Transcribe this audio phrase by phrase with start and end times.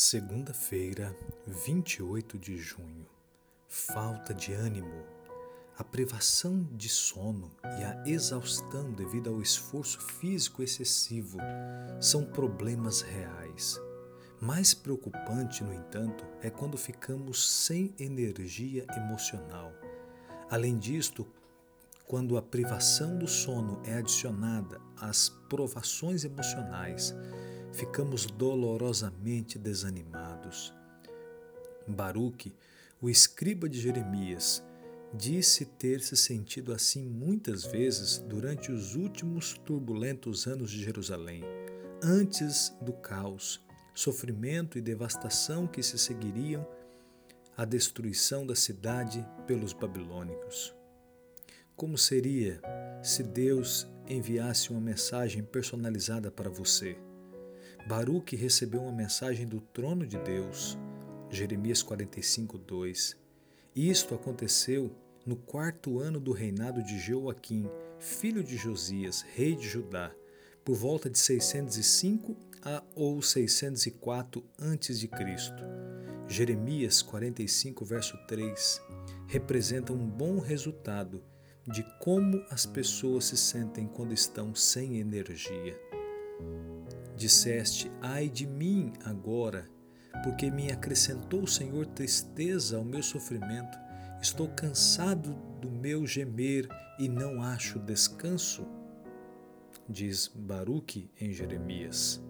[0.00, 1.12] Segunda-feira,
[1.44, 3.04] 28 de junho.
[3.66, 5.04] Falta de ânimo.
[5.76, 11.38] A privação de sono e a exaustão devido ao esforço físico excessivo
[12.00, 13.76] são problemas reais.
[14.40, 19.72] Mais preocupante, no entanto, é quando ficamos sem energia emocional.
[20.48, 21.26] Além disto,
[22.06, 27.12] quando a privação do sono é adicionada às provações emocionais,
[27.72, 30.74] ficamos dolorosamente desanimados.
[31.86, 32.54] Baruque,
[33.00, 34.62] o escriba de Jeremias,
[35.14, 41.42] disse ter se sentido assim muitas vezes durante os últimos turbulentos anos de Jerusalém,
[42.02, 43.64] antes do caos,
[43.94, 46.66] sofrimento e devastação que se seguiriam
[47.56, 50.74] à destruição da cidade pelos babilônicos.
[51.74, 52.60] Como seria
[53.02, 56.96] se Deus enviasse uma mensagem personalizada para você?
[57.86, 60.78] Baruque recebeu uma mensagem do trono de Deus,
[61.30, 63.16] Jeremias 45, 2.
[63.74, 64.90] Isto aconteceu
[65.24, 70.12] no quarto ano do reinado de Joaquim, filho de Josias, rei de Judá,
[70.64, 75.08] por volta de 605 a ou 604 a.C.
[76.28, 78.82] Jeremias 45, verso 3,
[79.26, 81.22] representa um bom resultado
[81.66, 85.78] de como as pessoas se sentem quando estão sem energia.
[87.18, 89.68] Disseste: Ai de mim agora,
[90.22, 93.76] porque me acrescentou o Senhor tristeza ao meu sofrimento.
[94.22, 98.64] Estou cansado do meu gemer e não acho descanso.
[99.88, 102.22] Diz Baruque em Jeremias.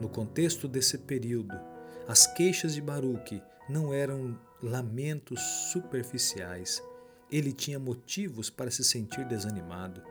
[0.00, 1.54] No contexto desse período,
[2.08, 6.82] as queixas de Baruque não eram lamentos superficiais.
[7.30, 10.02] Ele tinha motivos para se sentir desanimado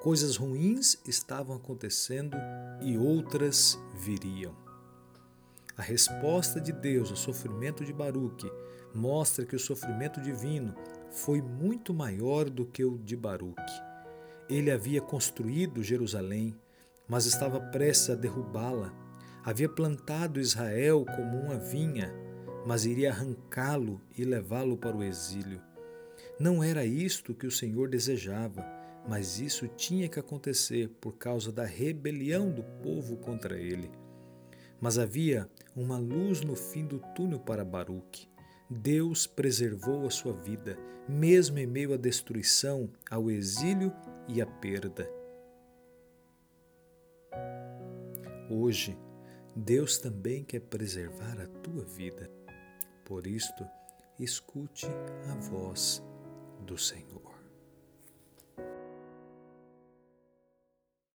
[0.00, 2.34] Coisas ruins estavam acontecendo
[2.80, 4.56] e outras viriam.
[5.76, 8.50] A resposta de Deus ao sofrimento de Baruque
[8.94, 10.74] mostra que o sofrimento divino
[11.10, 13.60] foi muito maior do que o de Baruque.
[14.48, 16.56] Ele havia construído Jerusalém,
[17.06, 18.94] mas estava prestes a derrubá-la.
[19.44, 22.10] Havia plantado Israel como uma vinha,
[22.66, 25.60] mas iria arrancá-lo e levá-lo para o exílio.
[26.38, 31.64] Não era isto que o Senhor desejava mas isso tinha que acontecer por causa da
[31.64, 33.90] rebelião do povo contra ele.
[34.80, 38.28] Mas havia uma luz no fim do túnel para Baruque.
[38.70, 40.78] Deus preservou a sua vida,
[41.08, 43.92] mesmo em meio à destruição, ao exílio
[44.28, 45.10] e à perda.
[48.48, 48.96] Hoje,
[49.56, 52.30] Deus também quer preservar a tua vida.
[53.04, 53.66] Por isto,
[54.20, 54.86] escute
[55.28, 56.00] a voz
[56.64, 57.09] do Senhor.